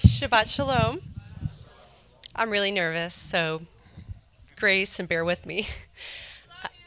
Shabbat 0.00 0.54
Shalom. 0.54 1.02
I'm 2.34 2.48
really 2.48 2.70
nervous, 2.70 3.14
so 3.14 3.60
grace 4.56 4.98
and 4.98 5.06
bear 5.06 5.26
with 5.26 5.44
me. 5.44 5.68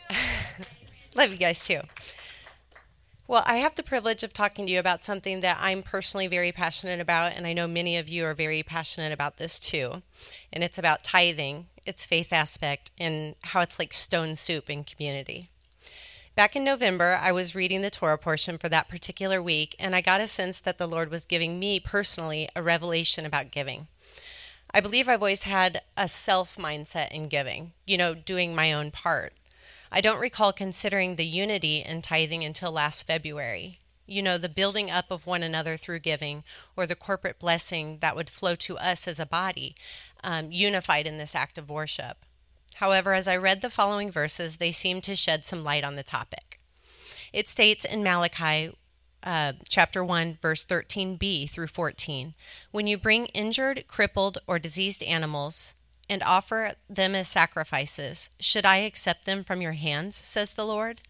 Love 1.15 1.31
you 1.31 1.37
guys 1.37 1.67
too. 1.67 1.81
Well, 3.27 3.43
I 3.45 3.57
have 3.57 3.75
the 3.75 3.83
privilege 3.83 4.23
of 4.23 4.33
talking 4.33 4.65
to 4.65 4.71
you 4.71 4.79
about 4.79 5.03
something 5.03 5.41
that 5.41 5.59
I'm 5.61 5.83
personally 5.83 6.25
very 6.25 6.51
passionate 6.51 6.99
about, 6.99 7.33
and 7.37 7.45
I 7.45 7.53
know 7.53 7.67
many 7.67 7.97
of 7.97 8.09
you 8.09 8.25
are 8.25 8.33
very 8.33 8.63
passionate 8.63 9.13
about 9.13 9.37
this 9.37 9.59
too. 9.59 10.01
And 10.51 10.63
it's 10.63 10.79
about 10.79 11.03
tithing, 11.03 11.67
its 11.85 12.07
faith 12.07 12.33
aspect, 12.33 12.89
and 12.99 13.35
how 13.43 13.61
it's 13.61 13.77
like 13.77 13.93
stone 13.93 14.35
soup 14.35 14.71
in 14.71 14.83
community. 14.83 15.49
Back 16.35 16.55
in 16.55 16.63
November, 16.63 17.19
I 17.21 17.31
was 17.31 17.53
reading 17.53 17.83
the 17.83 17.91
Torah 17.91 18.17
portion 18.17 18.57
for 18.57 18.67
that 18.69 18.89
particular 18.89 19.39
week, 19.39 19.75
and 19.77 19.95
I 19.95 20.01
got 20.01 20.19
a 20.19 20.27
sense 20.27 20.59
that 20.59 20.79
the 20.79 20.87
Lord 20.87 21.11
was 21.11 21.25
giving 21.25 21.59
me 21.59 21.79
personally 21.79 22.49
a 22.55 22.63
revelation 22.63 23.23
about 23.23 23.51
giving. 23.51 23.87
I 24.73 24.79
believe 24.79 25.07
I've 25.07 25.21
always 25.21 25.43
had 25.43 25.81
a 25.95 26.07
self 26.07 26.57
mindset 26.57 27.11
in 27.11 27.27
giving, 27.27 27.73
you 27.85 27.99
know, 27.99 28.15
doing 28.15 28.55
my 28.55 28.73
own 28.73 28.89
part. 28.89 29.33
I 29.91 30.01
don't 30.01 30.19
recall 30.19 30.51
considering 30.51 31.17
the 31.17 31.25
unity 31.25 31.83
in 31.87 32.01
tithing 32.01 32.43
until 32.43 32.71
last 32.71 33.05
February. 33.05 33.77
You 34.07 34.23
know, 34.23 34.39
the 34.39 34.49
building 34.49 34.89
up 34.89 35.11
of 35.11 35.27
one 35.27 35.43
another 35.43 35.77
through 35.77 35.99
giving, 35.99 36.43
or 36.75 36.87
the 36.87 36.95
corporate 36.95 37.37
blessing 37.37 37.99
that 37.99 38.15
would 38.15 38.31
flow 38.31 38.55
to 38.55 38.79
us 38.79 39.07
as 39.07 39.19
a 39.19 39.27
body, 39.27 39.75
um, 40.23 40.51
unified 40.51 41.05
in 41.05 41.19
this 41.19 41.35
act 41.35 41.59
of 41.59 41.69
worship. 41.69 42.25
However, 42.75 43.13
as 43.13 43.27
I 43.27 43.37
read 43.37 43.61
the 43.61 43.69
following 43.69 44.11
verses, 44.11 44.57
they 44.57 44.71
seem 44.71 45.01
to 45.01 45.15
shed 45.15 45.45
some 45.45 45.63
light 45.63 45.83
on 45.83 45.95
the 45.95 46.03
topic. 46.03 46.59
It 47.31 47.47
states 47.49 47.85
in 47.85 48.03
Malachi 48.03 48.75
uh, 49.23 49.53
chapter 49.69 50.03
1, 50.03 50.37
verse 50.41 50.63
13b 50.63 51.49
through 51.49 51.67
14 51.67 52.33
When 52.71 52.87
you 52.87 52.97
bring 52.97 53.27
injured, 53.27 53.85
crippled, 53.87 54.37
or 54.47 54.59
diseased 54.59 55.01
animals 55.03 55.73
and 56.09 56.21
offer 56.23 56.71
them 56.89 57.15
as 57.15 57.27
sacrifices, 57.27 58.29
should 58.39 58.65
I 58.65 58.77
accept 58.77 59.25
them 59.25 59.43
from 59.43 59.61
your 59.61 59.71
hands, 59.73 60.15
says 60.15 60.53
the 60.53 60.65
Lord? 60.65 61.01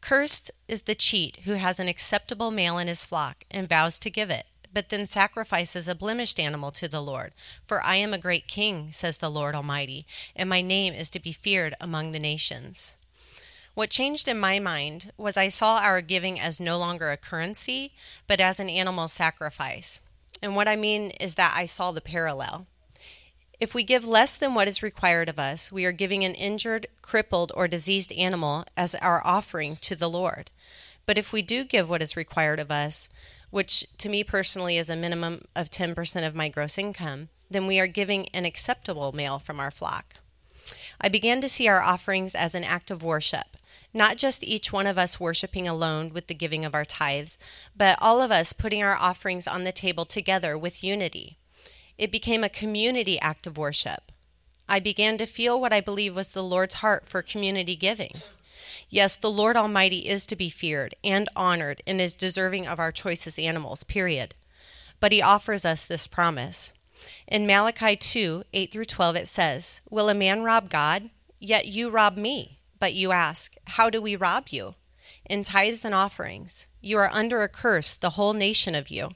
Cursed 0.00 0.50
is 0.68 0.82
the 0.82 0.94
cheat 0.94 1.40
who 1.44 1.54
has 1.54 1.80
an 1.80 1.88
acceptable 1.88 2.50
male 2.50 2.76
in 2.76 2.88
his 2.88 3.06
flock 3.06 3.44
and 3.50 3.68
vows 3.68 3.98
to 4.00 4.10
give 4.10 4.30
it 4.30 4.46
but 4.74 4.90
then 4.90 5.06
sacrifices 5.06 5.88
a 5.88 5.94
blemished 5.94 6.38
animal 6.38 6.70
to 6.72 6.88
the 6.88 7.00
Lord. 7.00 7.32
For 7.64 7.82
I 7.82 7.96
am 7.96 8.12
a 8.12 8.18
great 8.18 8.48
king, 8.48 8.90
says 8.90 9.18
the 9.18 9.30
Lord 9.30 9.54
Almighty, 9.54 10.04
and 10.34 10.50
my 10.50 10.60
name 10.60 10.92
is 10.92 11.08
to 11.10 11.20
be 11.20 11.32
feared 11.32 11.74
among 11.80 12.12
the 12.12 12.18
nations. 12.18 12.96
What 13.74 13.90
changed 13.90 14.28
in 14.28 14.38
my 14.38 14.58
mind 14.58 15.12
was 15.16 15.36
I 15.36 15.48
saw 15.48 15.78
our 15.78 16.00
giving 16.00 16.38
as 16.38 16.60
no 16.60 16.78
longer 16.78 17.10
a 17.10 17.16
currency, 17.16 17.92
but 18.26 18.40
as 18.40 18.60
an 18.60 18.68
animal 18.68 19.08
sacrifice. 19.08 20.00
And 20.42 20.54
what 20.54 20.68
I 20.68 20.76
mean 20.76 21.10
is 21.20 21.36
that 21.36 21.54
I 21.56 21.66
saw 21.66 21.90
the 21.90 22.00
parallel. 22.00 22.66
If 23.60 23.74
we 23.74 23.82
give 23.82 24.04
less 24.04 24.36
than 24.36 24.54
what 24.54 24.68
is 24.68 24.82
required 24.82 25.28
of 25.28 25.38
us, 25.38 25.72
we 25.72 25.84
are 25.84 25.92
giving 25.92 26.24
an 26.24 26.34
injured, 26.34 26.86
crippled, 27.02 27.50
or 27.54 27.66
diseased 27.66 28.12
animal 28.12 28.64
as 28.76 28.94
our 28.96 29.24
offering 29.26 29.76
to 29.76 29.96
the 29.96 30.10
Lord. 30.10 30.50
But 31.06 31.18
if 31.18 31.32
we 31.32 31.42
do 31.42 31.64
give 31.64 31.88
what 31.88 32.02
is 32.02 32.16
required 32.16 32.60
of 32.60 32.70
us, 32.70 33.08
which 33.54 33.86
to 33.98 34.08
me 34.08 34.24
personally 34.24 34.76
is 34.76 34.90
a 34.90 34.96
minimum 34.96 35.40
of 35.54 35.70
10% 35.70 36.26
of 36.26 36.34
my 36.34 36.48
gross 36.48 36.76
income, 36.76 37.28
then 37.48 37.68
we 37.68 37.78
are 37.78 37.86
giving 37.86 38.28
an 38.30 38.44
acceptable 38.44 39.12
male 39.12 39.38
from 39.38 39.60
our 39.60 39.70
flock. 39.70 40.14
I 41.00 41.08
began 41.08 41.40
to 41.40 41.48
see 41.48 41.68
our 41.68 41.80
offerings 41.80 42.34
as 42.34 42.56
an 42.56 42.64
act 42.64 42.90
of 42.90 43.04
worship, 43.04 43.56
not 43.92 44.16
just 44.16 44.42
each 44.42 44.72
one 44.72 44.88
of 44.88 44.98
us 44.98 45.20
worshiping 45.20 45.68
alone 45.68 46.12
with 46.12 46.26
the 46.26 46.34
giving 46.34 46.64
of 46.64 46.74
our 46.74 46.84
tithes, 46.84 47.38
but 47.76 47.96
all 48.02 48.20
of 48.20 48.32
us 48.32 48.52
putting 48.52 48.82
our 48.82 48.96
offerings 48.96 49.46
on 49.46 49.62
the 49.62 49.70
table 49.70 50.04
together 50.04 50.58
with 50.58 50.82
unity. 50.82 51.38
It 51.96 52.10
became 52.10 52.42
a 52.42 52.48
community 52.48 53.20
act 53.20 53.46
of 53.46 53.56
worship. 53.56 54.10
I 54.68 54.80
began 54.80 55.16
to 55.18 55.26
feel 55.26 55.60
what 55.60 55.72
I 55.72 55.80
believe 55.80 56.16
was 56.16 56.32
the 56.32 56.42
Lord's 56.42 56.74
heart 56.74 57.08
for 57.08 57.22
community 57.22 57.76
giving. 57.76 58.16
Yes, 58.94 59.16
the 59.16 59.28
Lord 59.28 59.56
Almighty 59.56 60.08
is 60.08 60.24
to 60.26 60.36
be 60.36 60.48
feared 60.48 60.94
and 61.02 61.28
honored 61.34 61.82
and 61.84 62.00
is 62.00 62.14
deserving 62.14 62.68
of 62.68 62.78
our 62.78 62.92
choicest 62.92 63.40
animals, 63.40 63.82
period. 63.82 64.34
But 65.00 65.10
he 65.10 65.20
offers 65.20 65.64
us 65.64 65.84
this 65.84 66.06
promise. 66.06 66.70
In 67.26 67.44
Malachi 67.44 67.96
2 67.96 68.44
8 68.52 68.70
through 68.70 68.84
12, 68.84 69.16
it 69.16 69.26
says, 69.26 69.80
Will 69.90 70.08
a 70.08 70.14
man 70.14 70.44
rob 70.44 70.70
God? 70.70 71.10
Yet 71.40 71.66
you 71.66 71.90
rob 71.90 72.16
me. 72.16 72.60
But 72.78 72.94
you 72.94 73.10
ask, 73.10 73.56
How 73.66 73.90
do 73.90 74.00
we 74.00 74.14
rob 74.14 74.50
you? 74.50 74.76
In 75.28 75.42
tithes 75.42 75.84
and 75.84 75.92
offerings. 75.92 76.68
You 76.80 76.98
are 76.98 77.10
under 77.12 77.42
a 77.42 77.48
curse, 77.48 77.96
the 77.96 78.10
whole 78.10 78.32
nation 78.32 78.76
of 78.76 78.90
you, 78.90 79.10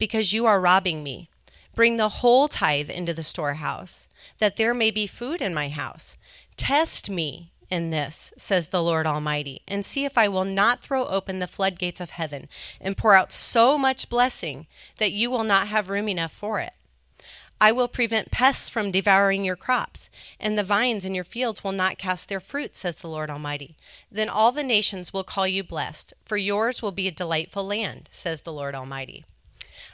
because 0.00 0.32
you 0.32 0.46
are 0.46 0.60
robbing 0.60 1.04
me. 1.04 1.28
Bring 1.76 1.96
the 1.96 2.08
whole 2.08 2.48
tithe 2.48 2.90
into 2.90 3.14
the 3.14 3.22
storehouse, 3.22 4.08
that 4.38 4.56
there 4.56 4.74
may 4.74 4.90
be 4.90 5.06
food 5.06 5.40
in 5.40 5.54
my 5.54 5.68
house. 5.68 6.16
Test 6.56 7.08
me 7.08 7.52
in 7.72 7.88
this, 7.88 8.34
says 8.36 8.68
the 8.68 8.82
Lord 8.82 9.06
Almighty, 9.06 9.62
and 9.66 9.84
see 9.84 10.04
if 10.04 10.18
I 10.18 10.28
will 10.28 10.44
not 10.44 10.82
throw 10.82 11.06
open 11.06 11.38
the 11.38 11.46
floodgates 11.46 12.02
of 12.02 12.10
heaven 12.10 12.46
and 12.78 12.98
pour 12.98 13.14
out 13.14 13.32
so 13.32 13.78
much 13.78 14.10
blessing 14.10 14.66
that 14.98 15.12
you 15.12 15.30
will 15.30 15.42
not 15.42 15.68
have 15.68 15.88
room 15.88 16.06
enough 16.06 16.32
for 16.32 16.60
it. 16.60 16.74
I 17.62 17.72
will 17.72 17.88
prevent 17.88 18.30
pests 18.30 18.68
from 18.68 18.90
devouring 18.90 19.42
your 19.42 19.56
crops, 19.56 20.10
and 20.38 20.58
the 20.58 20.64
vines 20.64 21.06
in 21.06 21.14
your 21.14 21.24
fields 21.24 21.64
will 21.64 21.72
not 21.72 21.96
cast 21.96 22.28
their 22.28 22.40
fruit, 22.40 22.76
says 22.76 22.96
the 22.96 23.08
Lord 23.08 23.30
Almighty. 23.30 23.76
Then 24.10 24.28
all 24.28 24.52
the 24.52 24.62
nations 24.62 25.14
will 25.14 25.24
call 25.24 25.46
you 25.46 25.64
blessed, 25.64 26.12
for 26.26 26.36
yours 26.36 26.82
will 26.82 26.92
be 26.92 27.08
a 27.08 27.12
delightful 27.12 27.64
land, 27.64 28.10
says 28.12 28.42
the 28.42 28.52
Lord 28.52 28.74
Almighty. 28.74 29.24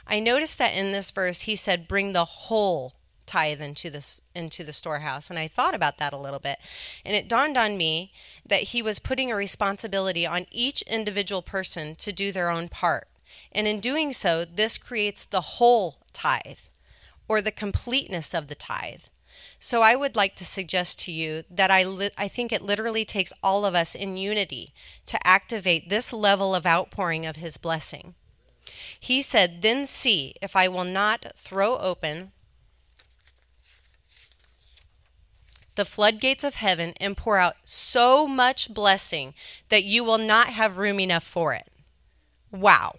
I 0.05 0.19
noticed 0.19 0.57
that 0.57 0.73
in 0.73 0.91
this 0.91 1.11
verse 1.11 1.41
he 1.41 1.55
said, 1.55 1.87
Bring 1.87 2.11
the 2.11 2.25
whole 2.25 2.95
tithe 3.29 3.61
into 3.61 3.89
this 3.89 4.21
into 4.33 4.63
the 4.63 4.73
storehouse. 4.73 5.29
And 5.29 5.37
I 5.37 5.47
thought 5.47 5.75
about 5.75 5.99
that 5.99 6.13
a 6.13 6.17
little 6.17 6.39
bit. 6.39 6.57
And 7.05 7.15
it 7.15 7.29
dawned 7.29 7.57
on 7.57 7.77
me 7.77 8.11
that 8.45 8.69
he 8.73 8.81
was 8.81 8.97
putting 8.97 9.31
a 9.31 9.35
responsibility 9.35 10.25
on 10.25 10.47
each 10.51 10.81
individual 10.83 11.41
person 11.41 11.95
to 11.95 12.11
do 12.11 12.31
their 12.31 12.49
own 12.49 12.69
part. 12.69 13.07
And 13.51 13.67
in 13.67 13.79
doing 13.79 14.13
so 14.13 14.43
this 14.45 14.77
creates 14.77 15.25
the 15.25 15.41
whole 15.41 15.99
tithe 16.11 16.59
or 17.27 17.41
the 17.41 17.51
completeness 17.51 18.33
of 18.33 18.47
the 18.47 18.55
tithe. 18.55 19.03
So 19.59 19.81
I 19.81 19.95
would 19.95 20.15
like 20.15 20.35
to 20.37 20.45
suggest 20.45 20.99
to 21.01 21.11
you 21.11 21.43
that 21.51 21.69
I 21.69 21.83
li- 21.83 22.09
I 22.17 22.27
think 22.27 22.51
it 22.51 22.61
literally 22.61 23.05
takes 23.05 23.33
all 23.43 23.65
of 23.65 23.75
us 23.75 23.93
in 23.93 24.17
unity 24.17 24.73
to 25.05 25.27
activate 25.27 25.89
this 25.89 26.11
level 26.11 26.55
of 26.55 26.65
outpouring 26.65 27.25
of 27.25 27.35
his 27.35 27.57
blessing. 27.57 28.15
He 28.99 29.21
said, 29.21 29.61
Then 29.61 29.85
see 29.85 30.33
if 30.41 30.55
I 30.55 30.67
will 30.67 30.85
not 30.85 31.33
throw 31.35 31.77
open 31.77 32.31
the 35.79 35.85
floodgates 35.85 36.43
of 36.43 36.55
heaven 36.55 36.93
and 36.99 37.15
pour 37.15 37.37
out 37.37 37.55
so 37.63 38.27
much 38.27 38.73
blessing 38.73 39.33
that 39.69 39.85
you 39.85 40.03
will 40.03 40.17
not 40.17 40.47
have 40.47 40.77
room 40.77 40.99
enough 40.99 41.23
for 41.23 41.53
it. 41.53 41.71
Wow. 42.51 42.95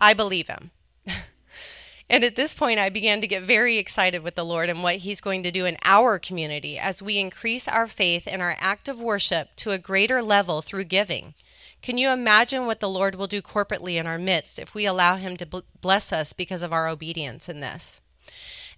I 0.00 0.14
believe 0.14 0.48
him. 0.48 0.70
and 2.08 2.24
at 2.24 2.34
this 2.34 2.54
point, 2.54 2.80
I 2.80 2.88
began 2.88 3.20
to 3.20 3.26
get 3.26 3.42
very 3.42 3.76
excited 3.76 4.22
with 4.22 4.36
the 4.36 4.44
Lord 4.44 4.70
and 4.70 4.82
what 4.82 4.96
He's 4.96 5.20
going 5.20 5.42
to 5.42 5.50
do 5.50 5.66
in 5.66 5.76
our 5.84 6.18
community 6.18 6.78
as 6.78 7.02
we 7.02 7.18
increase 7.18 7.68
our 7.68 7.86
faith 7.86 8.26
and 8.26 8.40
our 8.40 8.56
act 8.58 8.88
of 8.88 8.98
worship 8.98 9.50
to 9.56 9.72
a 9.72 9.78
greater 9.78 10.22
level 10.22 10.62
through 10.62 10.84
giving. 10.84 11.34
Can 11.82 11.98
you 11.98 12.08
imagine 12.08 12.64
what 12.64 12.80
the 12.80 12.88
Lord 12.88 13.16
will 13.16 13.26
do 13.26 13.42
corporately 13.42 13.96
in 13.96 14.06
our 14.06 14.18
midst 14.18 14.58
if 14.58 14.74
we 14.74 14.86
allow 14.86 15.16
Him 15.16 15.36
to 15.36 15.62
bless 15.82 16.10
us 16.10 16.32
because 16.32 16.62
of 16.62 16.72
our 16.72 16.88
obedience 16.88 17.48
in 17.48 17.60
this? 17.60 18.00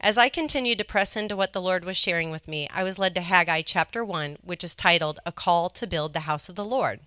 As 0.00 0.18
I 0.18 0.28
continued 0.28 0.78
to 0.78 0.84
press 0.84 1.16
into 1.16 1.36
what 1.36 1.52
the 1.52 1.62
Lord 1.62 1.84
was 1.84 1.96
sharing 1.96 2.30
with 2.30 2.48
me, 2.48 2.68
I 2.72 2.82
was 2.82 2.98
led 2.98 3.14
to 3.14 3.20
Haggai 3.20 3.62
chapter 3.62 4.04
1, 4.04 4.38
which 4.42 4.64
is 4.64 4.74
titled 4.74 5.20
A 5.24 5.32
Call 5.32 5.70
to 5.70 5.86
Build 5.86 6.12
the 6.12 6.20
House 6.20 6.48
of 6.48 6.56
the 6.56 6.64
Lord. 6.64 7.00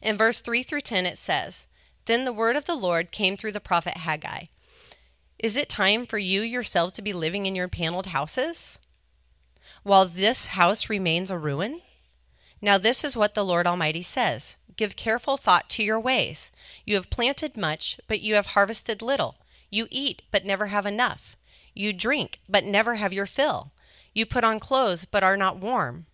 In 0.00 0.16
verse 0.16 0.40
3 0.40 0.62
through 0.62 0.80
10, 0.80 1.06
it 1.06 1.18
says, 1.18 1.66
Then 2.06 2.24
the 2.24 2.32
word 2.32 2.56
of 2.56 2.64
the 2.64 2.74
Lord 2.74 3.10
came 3.10 3.36
through 3.36 3.52
the 3.52 3.60
prophet 3.60 3.98
Haggai. 3.98 4.44
Is 5.38 5.56
it 5.56 5.68
time 5.68 6.06
for 6.06 6.18
you 6.18 6.40
yourselves 6.42 6.92
to 6.94 7.02
be 7.02 7.12
living 7.12 7.46
in 7.46 7.54
your 7.54 7.68
paneled 7.68 8.06
houses? 8.06 8.78
While 9.82 10.06
this 10.06 10.46
house 10.46 10.90
remains 10.90 11.30
a 11.30 11.38
ruin? 11.38 11.80
Now, 12.62 12.76
this 12.76 13.04
is 13.04 13.16
what 13.16 13.34
the 13.34 13.44
Lord 13.44 13.66
Almighty 13.66 14.02
says 14.02 14.56
Give 14.76 14.96
careful 14.96 15.36
thought 15.36 15.68
to 15.70 15.82
your 15.82 16.00
ways. 16.00 16.50
You 16.86 16.94
have 16.96 17.10
planted 17.10 17.56
much, 17.56 18.00
but 18.06 18.20
you 18.20 18.34
have 18.34 18.48
harvested 18.48 19.02
little. 19.02 19.36
You 19.70 19.86
eat, 19.90 20.22
but 20.30 20.44
never 20.44 20.66
have 20.66 20.84
enough. 20.84 21.36
You 21.74 21.92
drink, 21.92 22.40
but 22.48 22.64
never 22.64 22.96
have 22.96 23.12
your 23.12 23.26
fill. 23.26 23.72
You 24.12 24.26
put 24.26 24.44
on 24.44 24.58
clothes, 24.58 25.04
but 25.04 25.22
are 25.22 25.36
not 25.36 25.58
warm. 25.58 26.06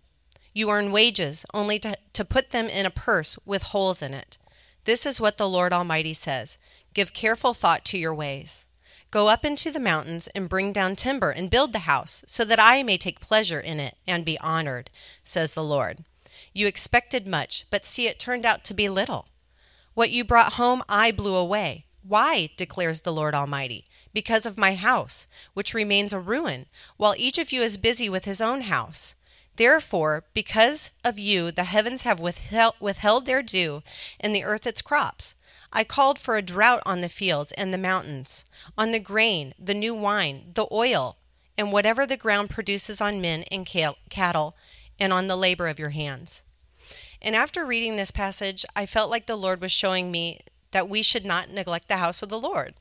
You 0.52 0.70
earn 0.70 0.92
wages, 0.92 1.44
only 1.52 1.78
to, 1.80 1.96
to 2.12 2.24
put 2.24 2.50
them 2.50 2.66
in 2.66 2.86
a 2.86 2.90
purse 2.90 3.38
with 3.44 3.62
holes 3.64 4.02
in 4.02 4.14
it. 4.14 4.38
This 4.84 5.04
is 5.04 5.20
what 5.20 5.38
the 5.38 5.48
Lord 5.48 5.72
Almighty 5.72 6.12
says 6.12 6.58
Give 6.94 7.12
careful 7.12 7.54
thought 7.54 7.84
to 7.86 7.98
your 7.98 8.14
ways. 8.14 8.66
Go 9.10 9.28
up 9.28 9.44
into 9.44 9.70
the 9.70 9.80
mountains 9.80 10.28
and 10.28 10.48
bring 10.48 10.72
down 10.72 10.94
timber 10.96 11.30
and 11.30 11.50
build 11.50 11.72
the 11.72 11.80
house, 11.80 12.24
so 12.26 12.44
that 12.44 12.60
I 12.60 12.82
may 12.82 12.98
take 12.98 13.20
pleasure 13.20 13.60
in 13.60 13.80
it 13.80 13.96
and 14.06 14.24
be 14.24 14.38
honored, 14.40 14.90
says 15.24 15.54
the 15.54 15.64
Lord. 15.64 16.04
You 16.52 16.66
expected 16.66 17.26
much, 17.26 17.66
but 17.70 17.84
see, 17.84 18.06
it 18.06 18.18
turned 18.18 18.44
out 18.44 18.64
to 18.64 18.74
be 18.74 18.88
little. 18.88 19.28
What 19.94 20.10
you 20.10 20.24
brought 20.24 20.54
home, 20.54 20.82
I 20.88 21.12
blew 21.12 21.34
away. 21.34 21.85
Why, 22.06 22.50
declares 22.56 23.02
the 23.02 23.12
Lord 23.12 23.34
Almighty? 23.34 23.86
because 24.16 24.46
of 24.46 24.56
my 24.56 24.74
house, 24.74 25.28
which 25.52 25.74
remains 25.74 26.10
a 26.10 26.18
ruin, 26.18 26.64
while 26.96 27.14
each 27.18 27.36
of 27.36 27.52
you 27.52 27.60
is 27.60 27.76
busy 27.76 28.08
with 28.08 28.24
his 28.24 28.40
own 28.40 28.62
house. 28.62 29.14
Therefore, 29.56 30.24
because 30.32 30.90
of 31.04 31.18
you, 31.18 31.50
the 31.50 31.64
heavens 31.64 32.00
have 32.02 32.18
withheld, 32.18 32.76
withheld 32.80 33.26
their 33.26 33.42
dew, 33.42 33.82
and 34.18 34.34
the 34.34 34.42
earth 34.42 34.66
its 34.66 34.80
crops. 34.80 35.34
I 35.70 35.84
called 35.84 36.18
for 36.18 36.38
a 36.38 36.40
drought 36.40 36.82
on 36.86 37.02
the 37.02 37.10
fields 37.10 37.52
and 37.52 37.74
the 37.74 37.78
mountains, 37.92 38.46
on 38.78 38.90
the 38.90 38.98
grain, 38.98 39.52
the 39.58 39.74
new 39.74 39.92
wine, 39.92 40.52
the 40.54 40.66
oil, 40.72 41.18
and 41.58 41.70
whatever 41.70 42.06
the 42.06 42.16
ground 42.16 42.48
produces 42.48 43.02
on 43.02 43.20
men 43.20 43.44
and 43.50 43.66
cattle, 43.66 44.56
and 44.98 45.12
on 45.12 45.26
the 45.26 45.36
labor 45.36 45.68
of 45.68 45.78
your 45.78 45.90
hands. 45.90 46.42
And 47.20 47.36
after 47.36 47.66
reading 47.66 47.96
this 47.96 48.10
passage, 48.10 48.64
I 48.74 48.86
felt 48.86 49.10
like 49.10 49.26
the 49.26 49.36
Lord 49.36 49.60
was 49.60 49.72
showing 49.72 50.10
me 50.10 50.40
that 50.72 50.88
we 50.88 51.02
should 51.02 51.24
not 51.24 51.50
neglect 51.50 51.88
the 51.88 51.96
house 51.96 52.22
of 52.22 52.28
the 52.28 52.38
Lord, 52.38 52.74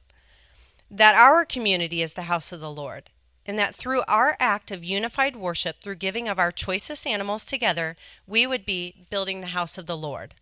that 0.89 1.15
our 1.15 1.45
community 1.45 2.01
is 2.01 2.13
the 2.13 2.23
house 2.23 2.51
of 2.51 2.59
the 2.59 2.71
Lord, 2.71 3.09
and 3.45 3.59
that 3.59 3.75
through 3.75 4.01
our 4.07 4.35
act 4.39 4.71
of 4.71 4.83
unified 4.83 5.35
worship, 5.35 5.77
through 5.81 5.95
giving 5.95 6.27
of 6.27 6.39
our 6.39 6.51
choicest 6.51 7.05
animals 7.05 7.45
together, 7.45 7.95
we 8.25 8.47
would 8.47 8.65
be 8.65 9.05
building 9.09 9.41
the 9.41 9.47
house 9.47 9.77
of 9.77 9.85
the 9.85 9.97
Lord 9.97 10.35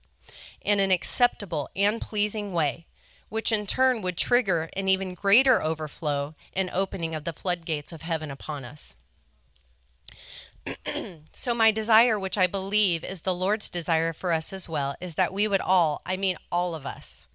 in 0.62 0.80
an 0.80 0.92
acceptable 0.92 1.70
and 1.76 2.00
pleasing 2.00 2.54
way, 2.54 2.86
which 3.30 3.52
in 3.52 3.66
turn 3.66 4.02
would 4.02 4.18
trigger 4.18 4.70
an 4.76 4.88
even 4.88 5.14
greater 5.14 5.62
overflow 5.62 6.36
and 6.54 6.70
opening 6.74 7.14
of 7.14 7.24
the 7.24 7.34
floodgates 7.34 7.92
of 7.92 8.04
heaven 8.04 8.32
upon 8.32 8.64
us. 8.64 8.96
so, 11.34 11.54
my 11.54 11.72
desire, 11.72 12.18
which 12.18 12.38
I 12.38 12.48
believe 12.48 13.04
is 13.04 13.22
the 13.22 13.34
Lord's 13.34 13.70
desire 13.70 14.14
for 14.14 14.32
us 14.32 14.54
as 14.54 14.70
well, 14.70 14.96
is 15.02 15.16
that 15.16 15.34
we 15.34 15.48
would 15.48 15.60
all, 15.60 16.02
I 16.06 16.16
mean 16.16 16.38
all 16.52 16.74
of 16.74 16.86
us, 16.86 17.28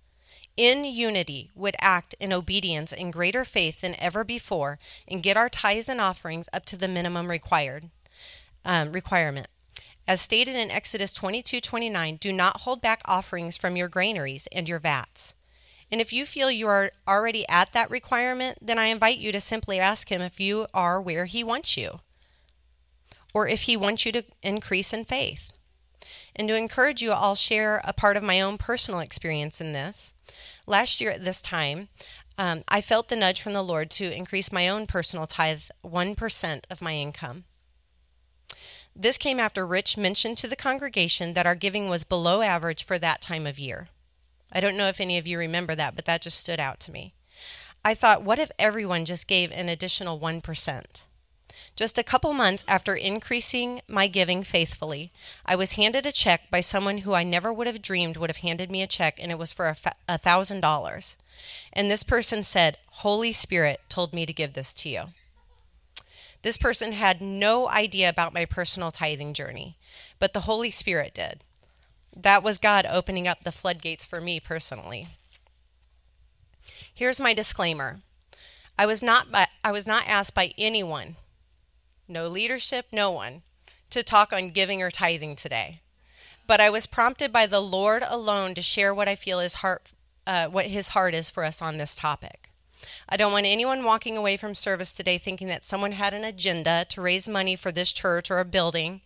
in 0.58 0.84
unity 0.84 1.50
would 1.55 1.76
act 1.81 2.16
in 2.19 2.32
obedience 2.32 2.93
in 2.93 3.12
greater 3.12 3.44
faith 3.44 3.81
than 3.81 3.94
ever 4.00 4.25
before 4.25 4.81
and 5.06 5.22
get 5.22 5.37
our 5.37 5.49
tithes 5.49 5.88
and 5.88 6.00
offerings 6.00 6.49
up 6.52 6.64
to 6.66 6.76
the 6.76 6.88
minimum 6.88 7.31
required 7.31 7.88
um, 8.64 8.90
requirement. 8.90 9.46
As 10.06 10.20
stated 10.20 10.56
in 10.56 10.70
Exodus 10.70 11.14
22:29, 11.14 12.19
do 12.19 12.32
not 12.32 12.62
hold 12.62 12.81
back 12.81 13.02
offerings 13.05 13.56
from 13.56 13.76
your 13.76 13.88
granaries 13.88 14.49
and 14.49 14.69
your 14.69 14.81
vats. 14.81 15.34
And 15.93 16.00
if 16.00 16.12
you 16.12 16.26
feel 16.26 16.50
you 16.50 16.66
are 16.66 16.90
already 17.06 17.49
at 17.49 17.72
that 17.72 17.90
requirement, 17.90 18.58
then 18.61 18.78
I 18.78 18.87
invite 18.87 19.19
you 19.19 19.31
to 19.32 19.40
simply 19.40 19.78
ask 19.78 20.11
him 20.11 20.20
if 20.20 20.40
you 20.40 20.66
are 20.75 21.00
where 21.00 21.26
he 21.26 21.44
wants 21.44 21.76
you 21.76 22.00
or 23.32 23.46
if 23.46 23.62
he 23.62 23.76
wants 23.76 24.04
you 24.04 24.12
to 24.12 24.25
increase 24.43 24.93
in 24.93 25.04
faith. 25.04 25.57
And 26.38 26.49
to 26.49 26.56
encourage 26.56 27.02
you, 27.02 27.11
I'll 27.11 27.35
share 27.35 27.82
a 27.85 27.93
part 27.93 28.17
of 28.17 28.23
my 28.23 28.40
own 28.40 28.58
personal 28.58 29.00
experience 29.00 29.61
in 29.61 29.73
this. 29.73 30.14
Last 30.67 31.00
year 31.00 31.11
at 31.11 31.25
this 31.25 31.43
time, 31.43 31.88
um, 32.38 32.62
I 32.69 32.81
felt 32.81 33.08
the 33.08 33.17
nudge 33.17 33.43
from 33.43 33.55
the 33.55 33.62
Lord 33.62 33.90
to 33.93 34.17
increase 34.17 34.52
my 34.52 34.69
own 34.69 34.87
personal 34.87 35.26
tithe 35.26 35.62
1% 35.85 36.61
of 36.70 36.81
my 36.81 36.94
income. 36.94 37.44
This 38.94 39.19
came 39.19 39.40
after 39.40 39.67
Rich 39.67 39.96
mentioned 39.96 40.38
to 40.38 40.49
the 40.49 40.56
congregation 40.56 41.35
that 41.35 41.46
our 41.46 41.56
giving 41.56 41.88
was 41.88 42.05
below 42.05 42.43
average 42.43 42.85
for 42.85 42.99
that 42.99 43.20
time 43.20 43.46
of 43.46 43.58
year. 43.58 43.88
I 44.52 44.61
don't 44.61 44.76
know 44.76 44.88
if 44.88 45.00
any 45.00 45.19
of 45.19 45.26
you 45.26 45.38
remember 45.38 45.75
that, 45.75 45.96
but 45.96 46.05
that 46.05 46.23
just 46.23 46.38
stood 46.38 46.61
out 46.61 46.79
to 46.81 46.93
me. 46.93 47.14
I 47.85 47.94
thought, 47.94 48.23
what 48.23 48.38
if 48.38 48.50
everyone 48.58 49.05
just 49.05 49.29
gave 49.29 49.50
an 49.52 49.69
additional 49.69 50.19
1%? 50.19 51.05
Just 51.78 51.96
a 51.96 52.02
couple 52.02 52.32
months 52.32 52.64
after 52.66 52.96
increasing 52.96 53.82
my 53.86 54.08
giving 54.08 54.42
faithfully, 54.42 55.12
I 55.46 55.54
was 55.54 55.75
handed 55.75 56.06
a 56.06 56.10
check 56.10 56.50
by 56.50 56.58
someone 56.58 56.98
who 56.98 57.14
I 57.14 57.22
never 57.22 57.52
would 57.52 57.69
have 57.69 57.80
dreamed 57.80 58.16
would 58.16 58.30
have 58.30 58.38
handed 58.38 58.69
me 58.69 58.82
a 58.82 58.88
check, 58.88 59.20
and 59.22 59.30
it 59.30 59.38
was 59.38 59.52
for 59.52 59.76
a 60.08 60.19
thousand 60.19 60.60
dollars. 60.60 61.16
And 61.72 61.88
this 61.88 62.02
person 62.02 62.42
said, 62.42 62.78
Holy 62.88 63.32
Spirit 63.32 63.78
told 63.88 64.12
me 64.12 64.26
to 64.26 64.32
give 64.32 64.54
this 64.54 64.75
to 64.75 64.88
you. 64.88 65.02
This 66.42 66.56
person 66.56 66.90
had 66.94 67.22
no 67.22 67.69
idea 67.69 68.08
about 68.08 68.34
my 68.34 68.44
personal 68.44 68.90
tithing 68.90 69.32
journey, 69.32 69.76
but 70.19 70.32
the 70.32 70.50
Holy 70.50 70.72
Spirit 70.72 71.14
did. 71.14 71.44
That 72.12 72.42
was 72.42 72.58
God 72.58 72.86
opening 72.90 73.28
up 73.28 73.44
the 73.44 73.52
floodgates 73.52 74.04
for 74.04 74.20
me 74.20 74.40
personally. 74.40 75.06
Here's 76.92 77.20
my 77.20 77.34
disclaimer. 77.34 78.00
I 78.76 78.84
was 78.84 79.00
not 79.00 79.30
by, 79.30 79.46
I 79.62 79.70
was 79.70 79.86
not 79.86 80.08
asked 80.08 80.34
by 80.34 80.50
anyone 80.58 81.14
no 82.08 82.28
leadership, 82.28 82.87
no 82.93 83.10
one, 83.10 83.43
to 83.90 84.02
talk 84.02 84.32
on 84.32 84.50
giving 84.50 84.82
or 84.82 84.90
tithing 84.90 85.37
today. 85.37 85.81
But 86.46 86.60
I 86.60 86.70
was 86.70 86.87
prompted 86.87 87.32
by 87.32 87.46
the 87.46 87.60
Lord 87.60 88.02
alone 88.08 88.55
to 88.55 88.62
share 88.62 88.94
what 88.94 89.08
I 89.08 89.14
feel 89.14 89.40
his 89.40 89.56
heart, 89.56 89.93
uh, 90.28 90.46
what 90.46 90.66
His 90.66 90.88
heart 90.88 91.14
is 91.14 91.31
for 91.31 91.43
us 91.43 91.62
on 91.62 91.78
this 91.78 91.96
topic. 91.96 92.50
I 93.08 93.16
don't 93.16 93.32
want 93.32 93.46
anyone 93.46 93.82
walking 93.82 94.16
away 94.16 94.37
from 94.37 94.55
service 94.55 94.93
today 94.93 95.16
thinking 95.16 95.49
that 95.49 95.64
someone 95.64 95.93
had 95.93 96.12
an 96.12 96.22
agenda 96.22 96.84
to 96.90 97.00
raise 97.00 97.26
money 97.26 97.56
for 97.56 97.72
this 97.72 97.93
church 97.94 98.31
or 98.31 98.38
a 98.38 98.44
building. 98.44 99.00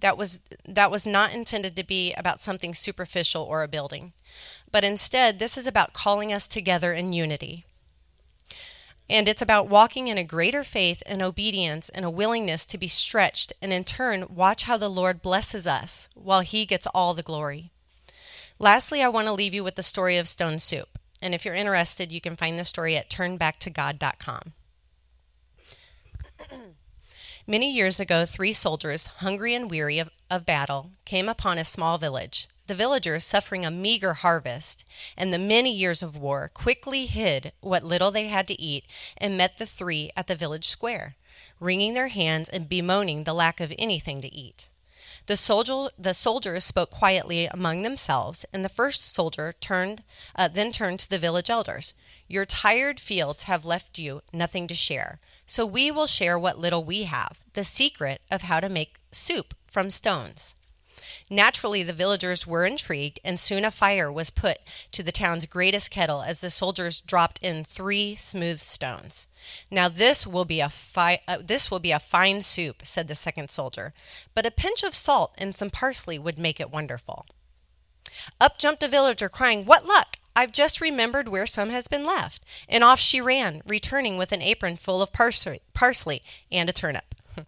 That 0.00 0.18
was 0.18 0.40
that 0.68 0.90
was 0.90 1.06
not 1.06 1.32
intended 1.32 1.76
to 1.76 1.84
be 1.84 2.12
about 2.14 2.40
something 2.40 2.74
superficial 2.74 3.44
or 3.44 3.62
a 3.62 3.68
building. 3.68 4.12
But 4.70 4.82
instead, 4.82 5.38
this 5.38 5.56
is 5.56 5.66
about 5.66 5.92
calling 5.92 6.32
us 6.32 6.48
together 6.48 6.92
in 6.92 7.12
unity. 7.12 7.64
And 9.08 9.28
it's 9.28 9.42
about 9.42 9.68
walking 9.68 10.08
in 10.08 10.16
a 10.16 10.24
greater 10.24 10.64
faith 10.64 11.02
and 11.04 11.22
obedience 11.22 11.90
and 11.90 12.04
a 12.04 12.10
willingness 12.10 12.64
to 12.66 12.78
be 12.78 12.88
stretched, 12.88 13.52
and 13.60 13.72
in 13.72 13.84
turn, 13.84 14.24
watch 14.30 14.64
how 14.64 14.78
the 14.78 14.88
Lord 14.88 15.20
blesses 15.20 15.66
us 15.66 16.08
while 16.14 16.40
He 16.40 16.64
gets 16.64 16.86
all 16.94 17.12
the 17.12 17.22
glory. 17.22 17.70
Lastly, 18.58 19.02
I 19.02 19.08
want 19.08 19.26
to 19.26 19.32
leave 19.32 19.52
you 19.52 19.62
with 19.62 19.74
the 19.74 19.82
story 19.82 20.16
of 20.16 20.26
Stone 20.28 20.60
Soup. 20.60 20.98
And 21.20 21.34
if 21.34 21.44
you're 21.44 21.54
interested, 21.54 22.12
you 22.12 22.20
can 22.20 22.36
find 22.36 22.58
the 22.58 22.64
story 22.64 22.96
at 22.96 23.10
turnbacktogod.com. 23.10 24.52
Many 27.46 27.72
years 27.72 28.00
ago, 28.00 28.24
three 28.24 28.54
soldiers, 28.54 29.06
hungry 29.18 29.54
and 29.54 29.70
weary 29.70 29.98
of, 29.98 30.08
of 30.30 30.46
battle, 30.46 30.92
came 31.04 31.28
upon 31.28 31.58
a 31.58 31.64
small 31.64 31.98
village. 31.98 32.48
The 32.66 32.74
villagers, 32.74 33.24
suffering 33.24 33.66
a 33.66 33.70
meager 33.70 34.14
harvest 34.14 34.86
and 35.18 35.32
the 35.32 35.38
many 35.38 35.74
years 35.74 36.02
of 36.02 36.16
war, 36.16 36.50
quickly 36.54 37.04
hid 37.04 37.52
what 37.60 37.84
little 37.84 38.10
they 38.10 38.28
had 38.28 38.48
to 38.48 38.60
eat 38.60 38.84
and 39.18 39.36
met 39.36 39.58
the 39.58 39.66
three 39.66 40.10
at 40.16 40.28
the 40.28 40.34
village 40.34 40.66
square, 40.66 41.14
wringing 41.60 41.92
their 41.92 42.08
hands 42.08 42.48
and 42.48 42.68
bemoaning 42.68 43.24
the 43.24 43.34
lack 43.34 43.60
of 43.60 43.74
anything 43.78 44.22
to 44.22 44.32
eat. 44.34 44.70
The, 45.26 45.36
soldier, 45.36 45.88
the 45.98 46.14
soldiers 46.14 46.64
spoke 46.64 46.90
quietly 46.90 47.46
among 47.46 47.82
themselves, 47.82 48.46
and 48.52 48.64
the 48.64 48.70
first 48.70 49.12
soldier 49.14 49.54
turned, 49.60 50.02
uh, 50.34 50.48
then 50.48 50.72
turned 50.72 51.00
to 51.00 51.10
the 51.10 51.18
village 51.18 51.50
elders. 51.50 51.92
Your 52.28 52.46
tired 52.46 52.98
fields 52.98 53.44
have 53.44 53.66
left 53.66 53.98
you 53.98 54.22
nothing 54.32 54.66
to 54.68 54.74
share, 54.74 55.20
so 55.44 55.66
we 55.66 55.90
will 55.90 56.06
share 56.06 56.38
what 56.38 56.58
little 56.58 56.84
we 56.84 57.04
have 57.04 57.40
the 57.52 57.64
secret 57.64 58.22
of 58.30 58.42
how 58.42 58.60
to 58.60 58.68
make 58.68 58.96
soup 59.12 59.54
from 59.66 59.90
stones. 59.90 60.56
Naturally, 61.30 61.82
the 61.82 61.92
villagers 61.92 62.46
were 62.46 62.64
intrigued, 62.66 63.18
and 63.24 63.40
soon 63.40 63.64
a 63.64 63.70
fire 63.70 64.10
was 64.12 64.30
put 64.30 64.58
to 64.92 65.02
the 65.02 65.12
town's 65.12 65.46
greatest 65.46 65.90
kettle 65.90 66.22
as 66.22 66.40
the 66.40 66.50
soldiers 66.50 67.00
dropped 67.00 67.38
in 67.42 67.64
three 67.64 68.14
smooth 68.14 68.60
stones. 68.60 69.26
Now 69.70 69.88
this 69.88 70.26
will 70.26 70.44
be 70.44 70.60
a 70.60 70.68
fi- 70.68 71.20
uh, 71.28 71.38
this 71.42 71.70
will 71.70 71.80
be 71.80 71.92
a 71.92 71.98
fine 71.98 72.42
soup, 72.42 72.84
said 72.84 73.08
the 73.08 73.14
second 73.14 73.50
soldier, 73.50 73.92
but 74.34 74.46
a 74.46 74.50
pinch 74.50 74.82
of 74.82 74.94
salt 74.94 75.34
and 75.38 75.54
some 75.54 75.70
parsley 75.70 76.18
would 76.18 76.38
make 76.38 76.60
it 76.60 76.70
wonderful. 76.70 77.26
Up 78.40 78.58
jumped 78.58 78.82
a 78.82 78.88
villager, 78.88 79.28
crying, 79.28 79.64
"What 79.64 79.84
luck! 79.84 80.18
I've 80.36 80.52
just 80.52 80.80
remembered 80.80 81.28
where 81.28 81.46
some 81.46 81.70
has 81.70 81.88
been 81.88 82.06
left." 82.06 82.42
And 82.68 82.82
off 82.82 83.00
she 83.00 83.20
ran, 83.20 83.62
returning 83.66 84.16
with 84.16 84.32
an 84.32 84.42
apron 84.42 84.76
full 84.76 85.02
of 85.02 85.12
parsley, 85.12 85.60
parsley 85.74 86.22
and 86.50 86.68
a 86.68 86.72
turnip. 86.72 87.13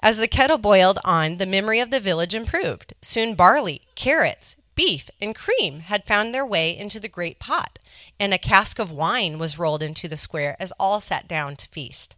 As 0.00 0.18
the 0.18 0.28
kettle 0.28 0.58
boiled 0.58 0.98
on, 1.04 1.36
the 1.36 1.46
memory 1.46 1.80
of 1.80 1.90
the 1.90 2.00
village 2.00 2.34
improved. 2.34 2.94
Soon 3.02 3.34
barley, 3.34 3.82
carrots, 3.94 4.56
beef, 4.74 5.10
and 5.20 5.34
cream 5.34 5.80
had 5.80 6.04
found 6.04 6.34
their 6.34 6.46
way 6.46 6.76
into 6.76 6.98
the 6.98 7.08
great 7.08 7.38
pot, 7.38 7.78
and 8.18 8.32
a 8.32 8.38
cask 8.38 8.78
of 8.78 8.90
wine 8.90 9.38
was 9.38 9.58
rolled 9.58 9.82
into 9.82 10.08
the 10.08 10.16
square 10.16 10.56
as 10.58 10.72
all 10.78 11.00
sat 11.00 11.28
down 11.28 11.56
to 11.56 11.68
feast. 11.68 12.16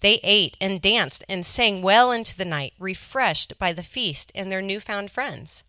They 0.00 0.20
ate 0.22 0.56
and 0.60 0.80
danced 0.80 1.24
and 1.28 1.46
sang 1.46 1.82
well 1.82 2.12
into 2.12 2.36
the 2.36 2.44
night, 2.44 2.74
refreshed 2.78 3.58
by 3.58 3.72
the 3.72 3.82
feast 3.82 4.32
and 4.34 4.50
their 4.50 4.62
new-found 4.62 5.10
friends. 5.10 5.64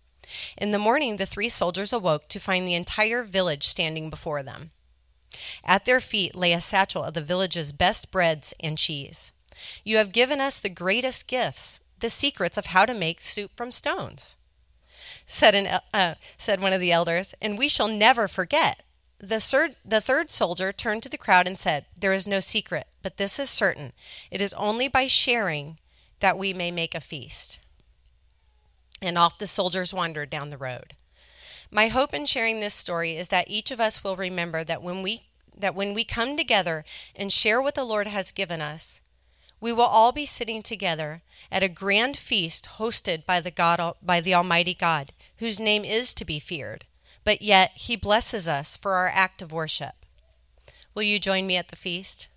In 0.58 0.72
the 0.72 0.80
morning, 0.80 1.18
the 1.18 1.26
three 1.26 1.50
soldiers 1.50 1.94
awoke 1.94 2.28
to 2.30 2.40
find 2.40 2.66
the 2.66 2.74
entire 2.74 3.24
village 3.24 3.64
standing 3.64 4.10
before 4.10 4.42
them. 4.42 4.72
At 5.64 5.86
their 5.86 6.00
feet 6.00 6.36
lay 6.36 6.54
a 6.54 6.62
satchel 6.62 7.04
of 7.04 7.14
the 7.14 7.22
village's 7.22 7.72
best 7.72 8.12
breads 8.12 8.54
and 8.60 8.78
cheese. 8.78 9.33
You 9.84 9.98
have 9.98 10.12
given 10.12 10.40
us 10.40 10.60
the 10.60 10.70
greatest 10.70 11.28
gifts, 11.28 11.80
the 12.00 12.10
secrets 12.10 12.58
of 12.58 12.68
how 12.68 12.86
to 12.86 12.94
make 12.94 13.22
soup 13.22 13.52
from 13.56 13.72
stones. 13.72 14.36
Said, 15.26 15.56
an, 15.56 15.80
uh, 15.94 16.16
said 16.38 16.62
one 16.62 16.74
of 16.74 16.82
the 16.82 16.92
elders, 16.92 17.34
and 17.42 17.58
we 17.58 17.70
shall 17.70 17.88
never 17.88 18.28
forget. 18.28 18.84
The 19.20 19.40
third, 19.40 19.76
the 19.86 20.02
third 20.02 20.30
soldier 20.30 20.74
turned 20.74 21.04
to 21.04 21.10
the 21.10 21.18
crowd 21.18 21.48
and 21.48 21.58
said, 21.58 21.86
There 21.98 22.14
is 22.14 22.28
no 22.28 22.42
secret, 22.42 22.88
but 23.02 23.18
this 23.18 23.40
is 23.40 23.50
certain. 23.50 23.94
It 24.30 24.42
is 24.42 24.54
only 24.56 24.90
by 24.90 25.08
sharing 25.08 25.80
that 26.20 26.38
we 26.38 26.54
may 26.54 26.72
make 26.72 26.94
a 26.94 27.00
feast. 27.00 27.60
And 29.02 29.18
off 29.18 29.38
the 29.38 29.48
soldiers 29.48 29.94
wandered 29.94 30.30
down 30.30 30.50
the 30.50 30.58
road. 30.58 30.96
My 31.72 31.88
hope 31.88 32.14
in 32.14 32.26
sharing 32.26 32.60
this 32.60 32.74
story 32.74 33.16
is 33.16 33.30
that 33.30 33.50
each 33.50 33.72
of 33.72 33.82
us 33.82 34.04
will 34.04 34.16
remember 34.16 34.64
that 34.64 34.84
when 34.84 35.02
we 35.02 35.24
that 35.58 35.76
when 35.76 35.94
we 35.94 36.04
come 36.04 36.36
together 36.36 36.84
and 37.16 37.32
share 37.32 37.62
what 37.62 37.76
the 37.76 37.84
Lord 37.84 38.08
has 38.08 38.32
given 38.32 38.62
us, 38.62 39.02
we 39.64 39.72
will 39.72 39.84
all 39.84 40.12
be 40.12 40.26
sitting 40.26 40.62
together 40.62 41.22
at 41.50 41.64
a 41.64 41.70
grand 41.70 42.18
feast 42.18 42.68
hosted 42.80 43.26
by 43.26 43.40
the 43.40 43.50
God 43.50 43.96
by 44.04 44.20
the 44.20 44.34
Almighty 44.34 44.74
God, 44.74 45.14
whose 45.38 45.58
name 45.58 45.86
is 45.86 46.14
to 46.16 46.26
be 46.26 46.38
feared, 46.38 46.84
but 47.24 47.42
yet 47.42 47.72
he 47.74 47.96
blesses 47.96 48.46
us 48.46 48.76
for 48.76 48.96
our 48.96 49.08
act 49.08 49.42
of 49.42 49.54
worship. 49.54 50.06
Will 50.94 51.04
you 51.04 51.18
join 51.18 51.48
me 51.48 51.56
at 51.56 51.70
the 51.70 51.78
feast? 51.78 52.28